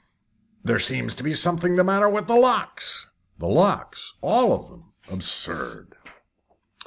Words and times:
"There 0.63 0.79
seems 0.79 1.13
to 1.13 1.23
be 1.23 1.35
something 1.35 1.75
the 1.75 1.83
matter 1.83 2.09
with 2.09 2.25
the 2.25 2.33
locks." 2.35 3.07
"The 3.37 3.47
locks? 3.47 4.15
All 4.23 4.51
of 4.51 4.67
them? 4.67 4.93
Absurd!" 5.11 5.95